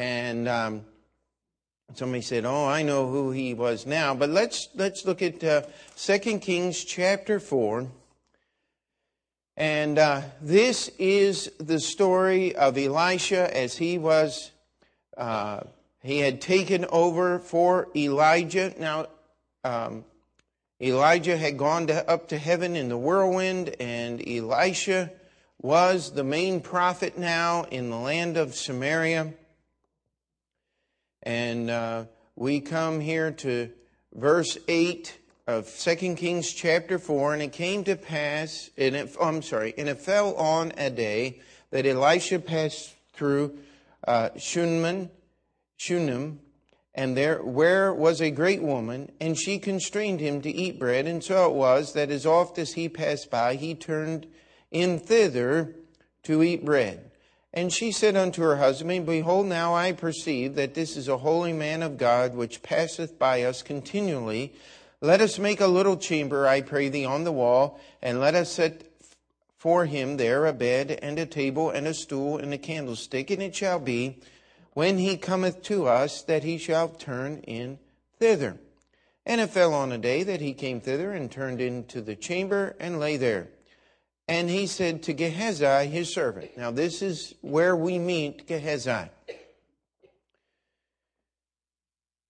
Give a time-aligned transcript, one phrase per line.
[0.00, 0.86] And um,
[1.92, 5.60] somebody said, "Oh, I know who he was now." But let's let's look at uh,
[5.98, 7.86] 2 Kings chapter four.
[9.58, 14.52] And uh, this is the story of Elisha as he was,
[15.18, 15.64] uh,
[16.02, 18.72] he had taken over for Elijah.
[18.78, 19.08] Now,
[19.64, 20.06] um,
[20.80, 25.10] Elijah had gone to, up to heaven in the whirlwind, and Elisha
[25.60, 29.34] was the main prophet now in the land of Samaria.
[31.22, 32.04] And uh,
[32.34, 33.70] we come here to
[34.14, 39.26] verse 8 of 2 Kings chapter 4, and it came to pass, and it, oh,
[39.26, 43.58] I'm sorry, and it fell on a day that Elisha passed through
[44.06, 45.10] uh, Shunem,
[45.76, 46.40] Shunem,
[46.94, 51.22] and there where was a great woman, and she constrained him to eat bread, and
[51.22, 54.26] so it was that as oft as he passed by, he turned
[54.70, 55.74] in thither
[56.24, 57.09] to eat bread.
[57.52, 61.52] And she said unto her husband, Behold, now I perceive that this is a holy
[61.52, 64.54] man of God, which passeth by us continually.
[65.00, 68.52] Let us make a little chamber, I pray thee, on the wall, and let us
[68.52, 68.84] set
[69.56, 73.30] for him there a bed, and a table, and a stool, and a candlestick.
[73.30, 74.20] And it shall be,
[74.74, 77.78] when he cometh to us, that he shall turn in
[78.18, 78.58] thither.
[79.26, 82.76] And it fell on a day that he came thither, and turned into the chamber,
[82.78, 83.48] and lay there.
[84.30, 86.56] And he said to Gehazi, his servant.
[86.56, 89.10] Now, this is where we meet Gehazi.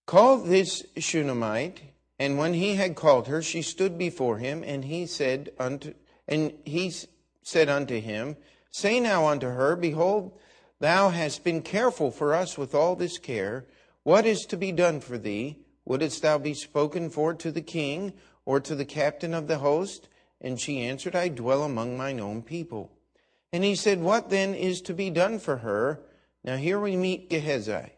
[0.06, 1.82] Call this Shunammite.
[2.18, 5.92] And when he had called her, she stood before him, and he said unto,
[6.26, 6.90] and he
[7.42, 8.38] said unto him,
[8.70, 10.32] Say now unto her, Behold,
[10.78, 13.66] thou hast been careful for us with all this care.
[14.04, 15.58] What is to be done for thee?
[15.84, 18.14] Wouldst thou be spoken for to the king,
[18.46, 20.08] or to the captain of the host?
[20.40, 22.90] And she answered, I dwell among mine own people.
[23.52, 26.00] And he said, What then is to be done for her?
[26.44, 27.92] Now here we meet Gehazi.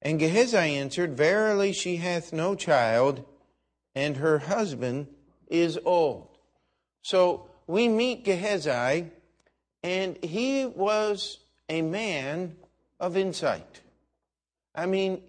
[0.00, 3.24] And Gehazi answered, Verily she hath no child,
[3.94, 5.08] and her husband
[5.48, 6.28] is old.
[7.02, 9.10] So we meet Gehazi,
[9.82, 12.56] and he was a man
[13.00, 13.80] of insight.
[14.74, 15.22] I mean,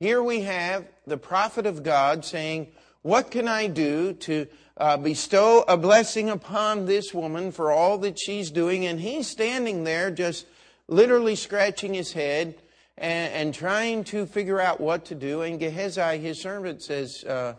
[0.00, 2.72] here we have the prophet of God saying,
[3.04, 8.18] What can I do to uh, bestow a blessing upon this woman for all that
[8.18, 8.86] she's doing.
[8.86, 10.46] And he's standing there just
[10.88, 12.56] literally scratching his head
[12.98, 15.42] and, and trying to figure out what to do.
[15.42, 17.54] And Gehazi, his servant, says uh,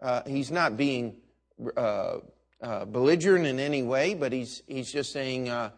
[0.00, 1.16] uh, he's not being
[1.76, 2.18] uh,
[2.60, 5.70] uh, belligerent in any way, but he's, he's just saying, uh,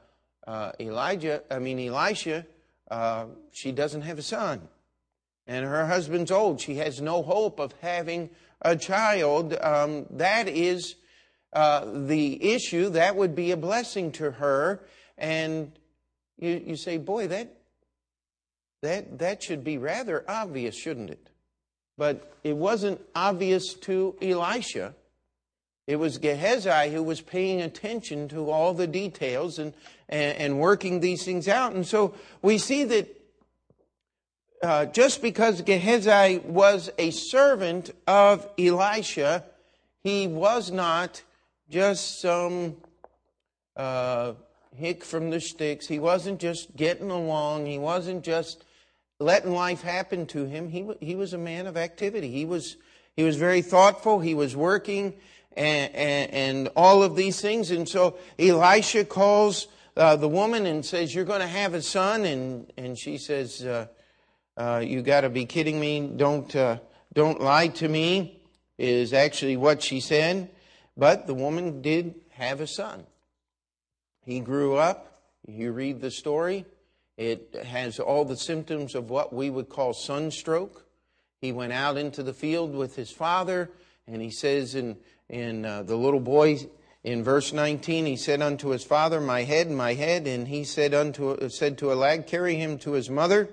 [0.81, 2.45] Elijah, I mean, Elisha,
[3.53, 4.69] she doesn't have a son.
[5.47, 6.61] And her husband's old.
[6.61, 8.31] She has no hope of having
[8.63, 10.97] a child, um, that is
[11.53, 12.91] uh, the issue.
[12.91, 14.85] That would be a blessing to her.
[15.17, 15.73] And
[16.39, 17.57] you, you say, boy, that,
[18.83, 21.31] that, that should be rather obvious, shouldn't it?
[21.99, 24.95] But it wasn't obvious to Elisha.
[25.87, 29.75] It was Gehazi who was paying attention to all the details and,
[30.09, 31.73] and, and working these things out.
[31.73, 33.20] And so we see that
[34.63, 39.45] uh, just because Gehazi was a servant of Elisha,
[40.03, 41.23] he was not
[41.71, 42.77] just some
[43.77, 44.33] uh,
[44.75, 45.87] hick from the sticks.
[45.87, 47.67] He wasn't just getting along.
[47.67, 48.65] He wasn't just
[49.19, 50.69] letting life happen to him.
[50.69, 52.31] He, he was a man of activity.
[52.31, 52.77] He was,
[53.17, 54.21] he was very thoughtful.
[54.21, 55.15] He was working
[55.57, 57.71] and, and, and all of these things.
[57.71, 62.25] And so Elisha calls uh, the woman and says, You're going to have a son.
[62.25, 63.65] And, and she says,
[64.57, 66.01] uh, you got to be kidding me.
[66.17, 66.79] Don't, uh,
[67.13, 68.41] don't lie to me,
[68.79, 70.51] is actually what she said.
[70.97, 73.07] But the woman did have a son.
[74.25, 75.23] He grew up.
[75.47, 76.67] You read the story.
[77.17, 80.87] It has all the symptoms of what we would call sunstroke.
[81.41, 83.71] He went out into the field with his father,
[84.07, 84.97] and he says in,
[85.29, 86.59] in uh, the little boy
[87.03, 90.27] in verse 19, he said unto his father, My head, my head.
[90.27, 93.49] And he said, unto, said to a lad, Carry him to his mother.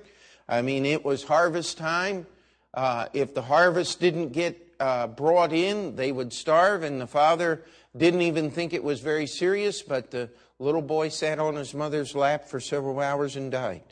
[0.50, 2.26] I mean, it was harvest time.
[2.74, 7.64] Uh, if the harvest didn't get uh, brought in, they would starve, and the father
[7.96, 10.30] didn't even think it was very serious, but the
[10.60, 13.84] little boy sat on his mother's lap for several hours and died.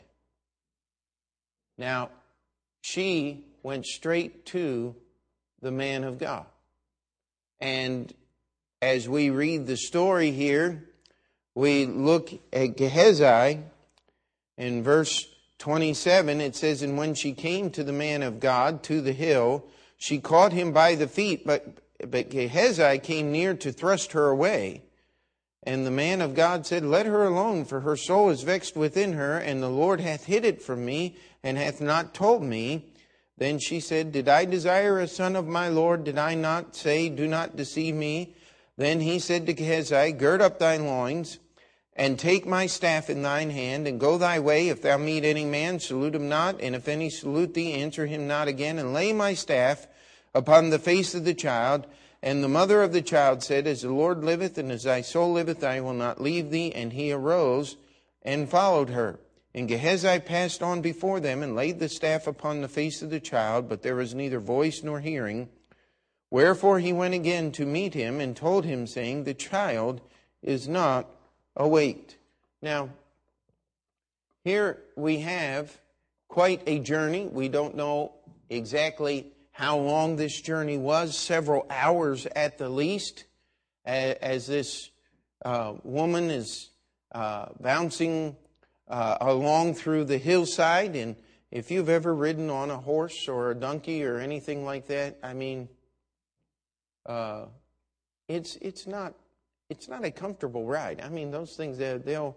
[1.78, 2.10] Now,
[2.80, 4.94] she went straight to
[5.60, 6.46] the man of God.
[7.60, 8.12] And
[8.80, 10.88] as we read the story here,
[11.54, 13.60] we look at Gehazi
[14.56, 15.26] in verse
[15.58, 19.64] 27, it says, And when she came to the man of God, to the hill,
[19.96, 21.78] she caught him by the feet, but,
[22.10, 24.82] but Gehazi came near to thrust her away.
[25.62, 29.14] And the man of God said, Let her alone, for her soul is vexed within
[29.14, 32.92] her, and the Lord hath hid it from me, and hath not told me.
[33.38, 36.04] Then she said, Did I desire a son of my Lord?
[36.04, 38.34] Did I not say, Do not deceive me?
[38.76, 41.38] Then he said to Gehazi, Gird up thy loins,
[41.96, 44.68] and take my staff in thine hand, and go thy way.
[44.68, 48.28] If thou meet any man, salute him not, and if any salute thee, answer him
[48.28, 49.86] not again, and lay my staff
[50.34, 51.86] upon the face of the child.
[52.22, 55.32] And the mother of the child said, As the Lord liveth, and as thy soul
[55.32, 56.70] liveth, I will not leave thee.
[56.72, 57.76] And he arose
[58.22, 59.18] and followed her.
[59.54, 63.20] And Gehazi passed on before them, and laid the staff upon the face of the
[63.20, 65.48] child, but there was neither voice nor hearing.
[66.30, 70.02] Wherefore he went again to meet him, and told him, saying, The child
[70.42, 71.08] is not
[71.56, 72.16] awaked.
[72.62, 72.90] Now,
[74.44, 75.76] here we have
[76.28, 77.26] quite a journey.
[77.26, 78.12] We don't know
[78.48, 83.24] exactly how long this journey was, several hours at the least,
[83.84, 84.90] as this
[85.44, 86.68] uh, woman is
[87.12, 88.36] uh, bouncing
[88.88, 90.94] uh, along through the hillside.
[90.94, 91.16] And
[91.50, 95.32] if you've ever ridden on a horse or a donkey or anything like that, I
[95.32, 95.68] mean,
[97.06, 97.46] uh,
[98.28, 99.14] it's it's not
[99.68, 101.00] it's not a comfortable ride.
[101.00, 102.36] I mean, those things they'll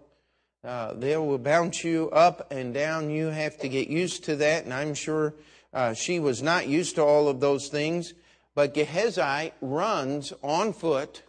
[0.62, 3.08] uh, they will bounce you up and down.
[3.08, 5.34] You have to get used to that, and I'm sure
[5.72, 8.12] uh, she was not used to all of those things,
[8.54, 11.22] but Gehazi runs on foot.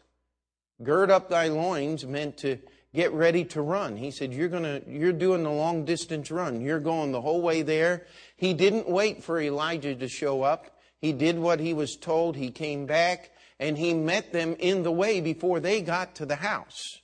[0.84, 2.58] Gird up thy loins meant to
[2.94, 3.96] get ready to run.
[3.96, 6.60] He said, You're gonna you're doing the long distance run.
[6.60, 8.08] You're going the whole way there.
[8.36, 10.78] He didn't wait for Elijah to show up.
[11.00, 12.36] He did what he was told.
[12.36, 13.32] He came back
[13.62, 17.00] and he met them in the way before they got to the house.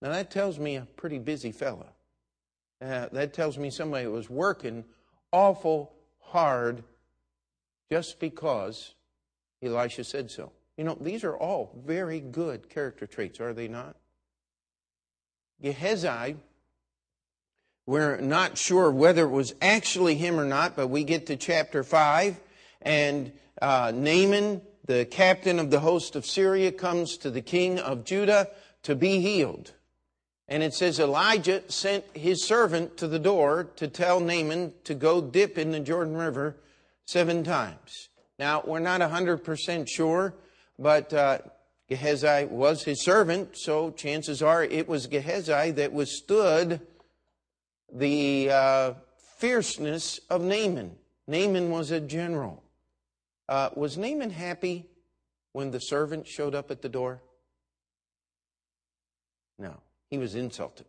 [0.00, 1.88] Now that tells me a pretty busy fella.
[2.80, 4.84] Uh, that tells me somebody was working
[5.32, 6.84] awful hard
[7.90, 8.94] just because
[9.62, 10.52] Elisha said so.
[10.76, 13.96] You know, these are all very good character traits, are they not?
[15.60, 16.36] Gehazi,
[17.86, 21.84] we're not sure whether it was actually him or not, but we get to chapter
[21.84, 22.40] 5,
[22.82, 28.04] and uh, Naaman, the captain of the host of Syria, comes to the king of
[28.04, 28.48] Judah
[28.82, 29.72] to be healed.
[30.48, 35.20] And it says Elijah sent his servant to the door to tell Naaman to go
[35.20, 36.56] dip in the Jordan River
[37.04, 38.08] seven times.
[38.38, 40.34] Now, we're not 100% sure,
[40.78, 41.38] but uh,
[41.88, 46.80] Gehazi was his servant, so chances are it was Gehazi that withstood
[47.92, 48.94] the uh,
[49.38, 50.96] fierceness of Naaman.
[51.26, 52.61] Naaman was a general.
[53.52, 54.86] Uh, was Naaman happy
[55.52, 57.20] when the servant showed up at the door?
[59.58, 59.74] No.
[60.08, 60.86] He was insulted.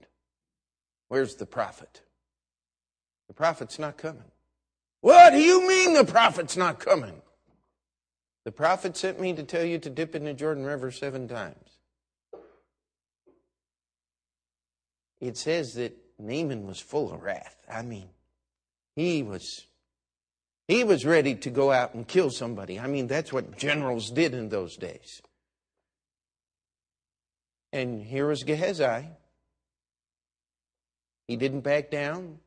[1.09, 2.03] Where's the prophet?
[3.27, 4.31] The prophet's not coming.
[5.01, 7.21] What do you mean the prophet's not coming?
[8.45, 11.79] The prophet sent me to tell you to dip in the Jordan River seven times.
[15.19, 17.57] It says that Naaman was full of wrath.
[17.69, 18.07] I mean,
[18.95, 19.65] he was
[20.73, 22.79] he was ready to go out and kill somebody.
[22.79, 25.21] I mean, that's what generals did in those days.
[27.71, 29.07] And here was Gehazi.
[31.27, 32.39] He didn't back down.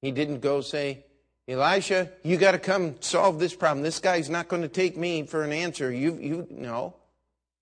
[0.00, 1.04] He didn't go say,
[1.48, 3.82] Elisha, you got to come solve this problem.
[3.82, 5.90] This guy's not going to take me for an answer.
[5.92, 6.94] You, you, no.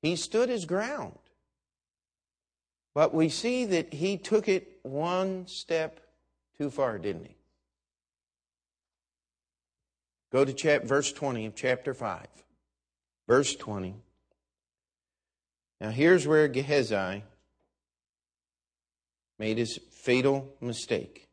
[0.03, 1.19] He stood his ground.
[2.95, 6.01] But we see that he took it one step
[6.59, 7.40] too far, didn't he?
[10.33, 12.27] Go to chap- verse 20 of chapter 5.
[13.27, 13.97] Verse 20.
[15.81, 17.25] Now here's where Gehazi
[19.39, 21.29] made his fatal mistake.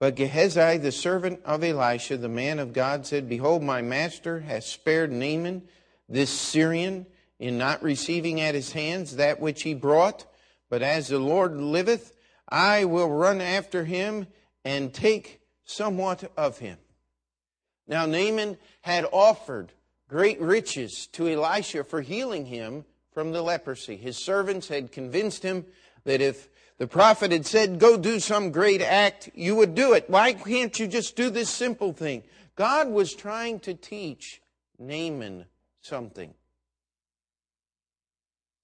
[0.00, 4.66] But Gehazi, the servant of Elisha, the man of God, said, Behold, my master has
[4.66, 5.62] spared Naaman,
[6.08, 7.06] this Syrian,
[7.38, 10.26] in not receiving at his hands that which he brought.
[10.68, 12.16] But as the Lord liveth,
[12.48, 14.26] I will run after him
[14.64, 16.78] and take somewhat of him.
[17.86, 19.72] Now, Naaman had offered
[20.08, 23.96] great riches to Elisha for healing him from the leprosy.
[23.96, 25.66] His servants had convinced him
[26.04, 26.48] that if
[26.78, 30.08] the prophet had said, Go do some great act, you would do it.
[30.08, 32.22] Why can't you just do this simple thing?
[32.56, 34.40] God was trying to teach
[34.78, 35.46] Naaman
[35.80, 36.34] something.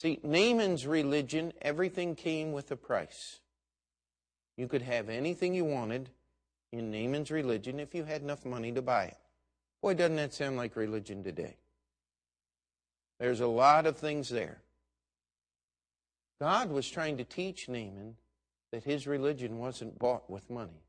[0.01, 3.41] See, Naaman's religion, everything came with a price.
[4.57, 6.11] You could have anything you wanted
[6.73, 9.17] in Naaman's religion if you had enough money to buy it.
[9.83, 11.57] Boy, doesn't that sound like religion today?
[13.19, 14.59] There's a lot of things there.
[16.41, 18.17] God was trying to teach Naaman
[18.71, 20.83] that his religion wasn't bought with money.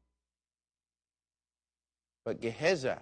[2.24, 2.94] But Gehazi,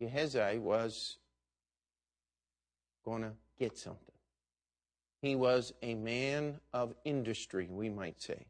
[0.00, 1.16] Gehazi was
[3.04, 4.02] going to get something.
[5.22, 8.44] He was a man of industry, we might say.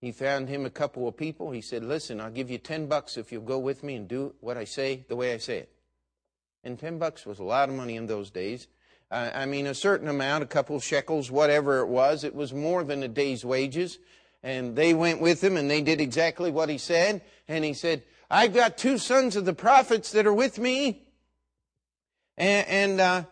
[0.00, 1.50] He found him a couple of people.
[1.50, 4.34] He said, Listen, I'll give you 10 bucks if you'll go with me and do
[4.40, 5.72] what I say the way I say it.
[6.62, 8.68] And 10 bucks was a lot of money in those days.
[9.10, 12.52] Uh, I mean, a certain amount, a couple of shekels, whatever it was, it was
[12.52, 13.98] more than a day's wages.
[14.42, 17.22] And they went with him and they did exactly what he said.
[17.48, 21.02] And he said, I've got two sons of the prophets that are with me.
[22.36, 23.24] And, and uh,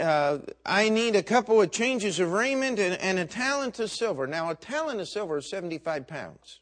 [0.00, 4.26] uh, I need a couple of changes of raiment and, and a talent of silver.
[4.26, 6.60] Now, a talent of silver is 75 pounds.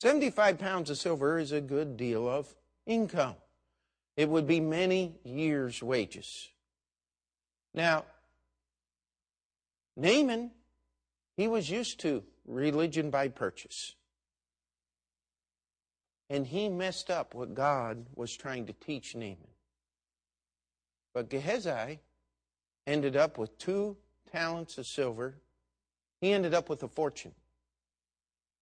[0.00, 2.54] 75 pounds of silver is a good deal of
[2.86, 3.34] income.
[4.16, 6.48] It would be many years' wages.
[7.74, 8.04] Now,
[9.96, 10.52] Naaman,
[11.36, 13.94] he was used to religion by purchase.
[16.30, 19.38] And he messed up what God was trying to teach Naaman.
[21.14, 22.00] But Gehazi
[22.88, 23.96] ended up with two
[24.32, 25.36] talents of silver.
[26.20, 27.32] He ended up with a fortune.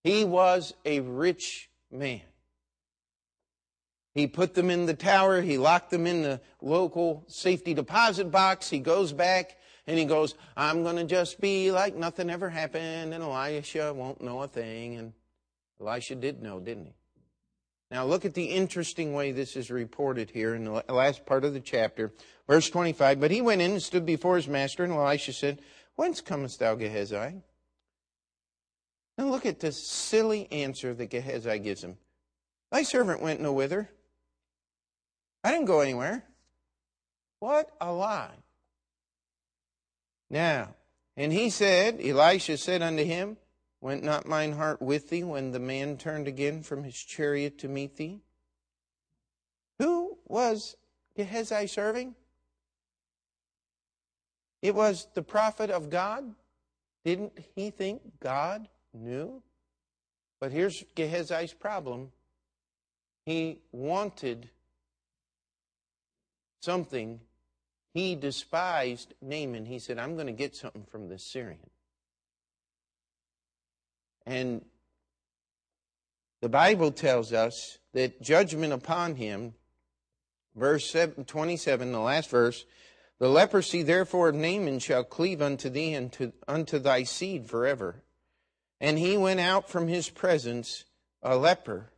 [0.03, 2.21] He was a rich man.
[4.13, 5.41] He put them in the tower.
[5.41, 8.69] He locked them in the local safety deposit box.
[8.69, 13.13] He goes back and he goes, I'm going to just be like nothing ever happened
[13.13, 14.97] and Elisha won't know a thing.
[14.97, 15.13] And
[15.79, 16.96] Elisha did know, didn't he?
[17.89, 21.53] Now look at the interesting way this is reported here in the last part of
[21.53, 22.11] the chapter.
[22.47, 25.61] Verse 25, But he went in and stood before his master, and Elisha said,
[25.95, 27.41] Whence comest thou, Gehazi?
[29.17, 31.97] Now look at this silly answer that Gehazi gives him.
[32.71, 33.89] Thy servant went no whither.
[35.43, 36.23] I didn't go anywhere.
[37.39, 38.35] What a lie.
[40.29, 40.75] Now,
[41.15, 43.37] and he said, Elisha said unto him,
[43.79, 47.67] Went not mine heart with thee when the man turned again from his chariot to
[47.67, 48.21] meet thee?
[49.79, 50.75] Who was
[51.15, 52.15] Gehazi serving?
[54.61, 56.33] It was the prophet of God.
[57.05, 59.41] Didn't he think God knew?
[60.39, 62.11] But here's Gehazi's problem.
[63.25, 64.49] He wanted
[66.61, 67.19] something.
[67.93, 69.65] He despised Naaman.
[69.65, 71.69] He said, I'm going to get something from this Syrian.
[74.27, 74.65] And
[76.41, 79.53] the Bible tells us that judgment upon him,
[80.53, 80.93] verse
[81.25, 82.65] 27, the last verse,
[83.19, 88.03] the leprosy therefore of Naaman shall cleave unto thee and to, unto thy seed forever.
[88.81, 90.83] And he went out from his presence
[91.23, 91.89] a leper,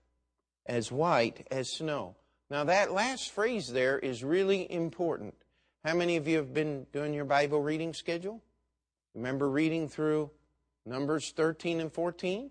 [0.68, 2.16] as white as snow.
[2.52, 5.34] Now that last phrase there is really important.
[5.84, 8.44] How many of you have been doing your Bible reading schedule?
[9.16, 10.30] Remember reading through
[10.90, 12.50] Numbers 13 and 14.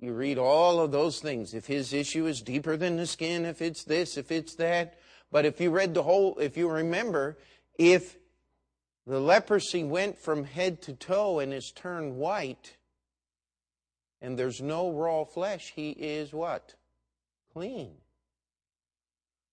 [0.00, 1.54] You read all of those things.
[1.54, 4.98] If his issue is deeper than the skin, if it's this, if it's that.
[5.30, 7.38] But if you read the whole, if you remember,
[7.78, 8.16] if
[9.06, 12.76] the leprosy went from head to toe and is turned white,
[14.20, 16.74] and there's no raw flesh, he is what?
[17.52, 17.92] Clean.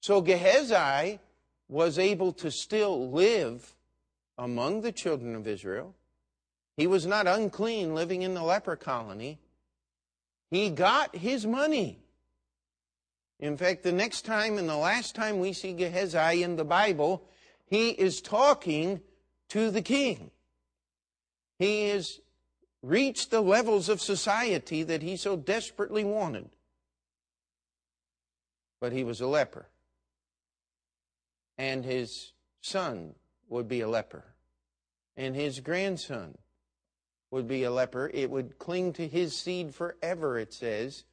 [0.01, 1.19] So Gehazi
[1.67, 3.75] was able to still live
[4.35, 5.93] among the children of Israel
[6.79, 9.37] he was not unclean living in the leper colony.
[10.49, 11.99] He got his money.
[13.37, 17.25] In fact, the next time and the last time we see Gehazi in the Bible,
[17.65, 19.01] he is talking
[19.49, 20.31] to the king.
[21.57, 22.21] He has
[22.81, 26.49] reached the levels of society that he so desperately wanted.
[28.79, 29.67] But he was a leper.
[31.57, 32.31] And his
[32.61, 33.15] son
[33.49, 34.23] would be a leper.
[35.17, 36.37] And his grandson
[37.31, 38.09] would be a leper.
[38.13, 41.03] It would cling to his seed forever, it says.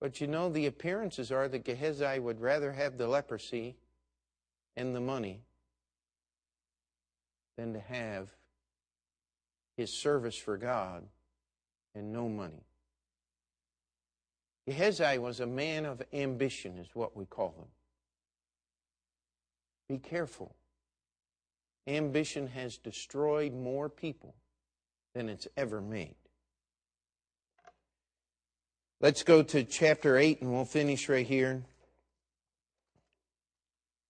[0.00, 3.76] But you know, the appearances are that Gehazi would rather have the leprosy
[4.76, 5.42] and the money
[7.56, 8.30] than to have
[9.76, 11.04] his service for God
[11.94, 12.64] and no money.
[14.66, 17.68] Gehazi was a man of ambition, is what we call him.
[19.88, 20.54] Be careful
[21.86, 24.34] ambition has destroyed more people
[25.14, 26.14] than it's ever made.
[29.00, 31.62] Let's go to chapter 8 and we'll finish right here.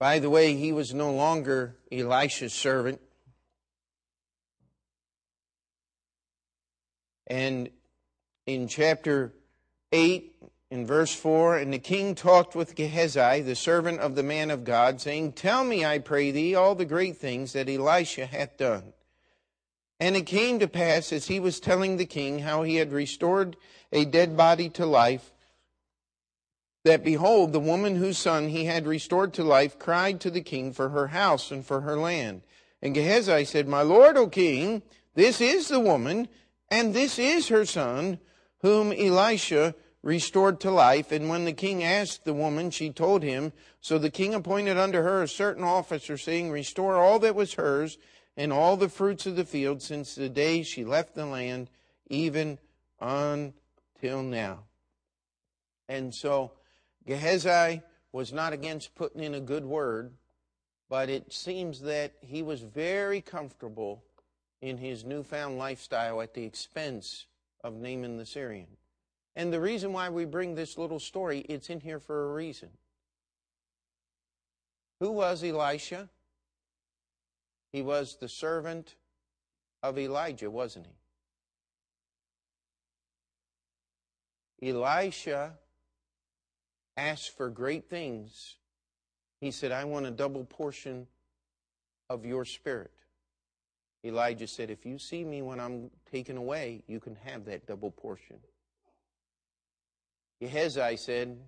[0.01, 3.01] By the way, he was no longer Elisha's servant.
[7.27, 7.71] And
[8.47, 9.33] in chapter
[9.93, 10.35] 8,
[10.71, 14.65] in verse 4 And the king talked with Gehazi, the servant of the man of
[14.65, 18.93] God, saying, Tell me, I pray thee, all the great things that Elisha hath done.
[19.99, 23.57] And it came to pass, as he was telling the king how he had restored
[23.93, 25.33] a dead body to life,
[26.85, 30.73] that behold, the woman whose son he had restored to life cried to the king
[30.73, 32.41] for her house and for her land.
[32.81, 34.81] And Gehazi said, My lord, O king,
[35.15, 36.29] this is the woman,
[36.71, 38.19] and this is her son,
[38.63, 41.13] whom Elisha restored to life.
[41.13, 43.53] And when the king asked the woman, she told him.
[43.81, 47.99] So the king appointed unto her a certain officer, saying, Restore all that was hers,
[48.37, 51.69] and all the fruits of the field, since the day she left the land,
[52.09, 52.59] even
[53.01, 54.65] until now.
[55.89, 56.53] And so
[57.07, 60.13] Gehazi was not against putting in a good word,
[60.89, 64.05] but it seems that he was very comfortable
[64.61, 67.27] in his newfound lifestyle at the expense
[67.63, 68.67] of Naaman the Syrian.
[69.37, 72.71] And the reason why we bring this little story, it's in here for a reason.
[75.01, 76.09] Who was Elisha?
[77.73, 78.97] He was the servant
[79.83, 80.87] of Elijah, wasn't
[84.61, 84.71] he?
[84.71, 85.55] Elisha
[86.97, 88.57] asked for great things.
[89.41, 91.07] He said, I want a double portion
[92.11, 92.91] of your spirit.
[94.05, 97.91] Elijah said, If you see me when I'm taken away, you can have that double
[97.91, 98.37] portion.
[100.41, 101.39] Gehazi said,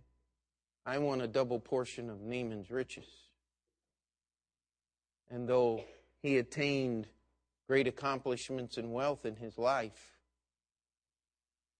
[0.85, 3.07] I want a double portion of Naaman's riches.
[5.31, 5.83] And though
[6.23, 7.07] he attained
[7.67, 10.13] great accomplishments and wealth in his life,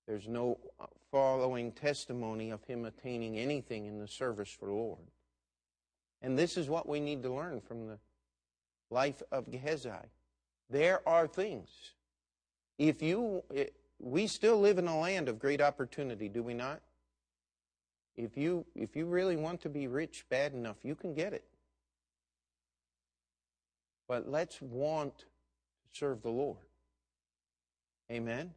[0.07, 0.59] there's no
[1.11, 5.11] following testimony of him attaining anything in the service for the Lord.
[6.23, 7.99] And this is what we need to learn from the
[8.91, 9.91] life of Gehazi.
[10.71, 11.69] There are things.
[12.79, 13.43] If you,
[13.99, 16.81] we still live in a land of great opportunity, do we not?
[18.17, 21.45] If you, if you really want to be rich bad enough, you can get it.
[24.09, 25.25] But let's want to
[25.93, 26.59] serve the Lord.
[28.11, 28.53] Amen.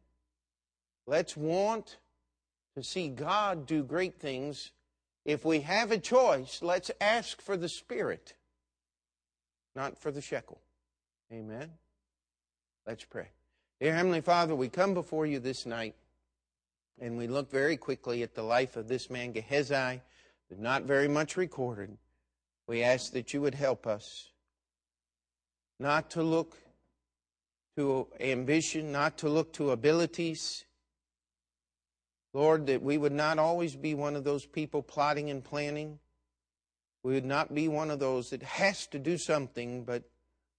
[1.06, 1.96] Let's want
[2.76, 4.72] to see God do great things.
[5.24, 8.34] If we have a choice, let's ask for the Spirit,
[9.74, 10.60] not for the shekel.
[11.32, 11.70] Amen.
[12.86, 13.28] Let's pray.
[13.80, 15.94] Dear Heavenly Father, we come before you this night
[17.00, 20.00] and we look very quickly at the life of this man Gehazi,
[20.56, 21.96] not very much recorded.
[22.66, 24.30] We ask that you would help us
[25.78, 26.56] not to look
[27.76, 30.64] to ambition, not to look to abilities,
[32.32, 35.98] Lord, that we would not always be one of those people plotting and planning.
[37.02, 40.04] We would not be one of those that has to do something, but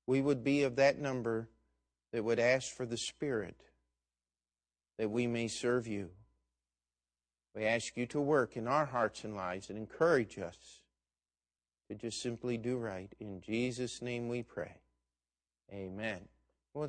[0.06, 1.50] we would be of that number
[2.14, 3.58] that would ask for the Spirit
[4.98, 6.10] that we may serve you.
[7.58, 10.82] We ask you to work in our hearts and lives and encourage us
[11.90, 13.12] to just simply do right.
[13.20, 14.76] In Jesus' name we pray.
[15.74, 16.20] Amen.
[16.76, 16.88] Well,